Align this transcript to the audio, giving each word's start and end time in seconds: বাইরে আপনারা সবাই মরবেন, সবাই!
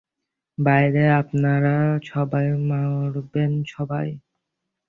বাইরে 0.57 1.03
আপনারা 1.21 1.75
সবাই 2.03 2.47
মরবেন, 2.69 3.51
সবাই! 3.67 4.07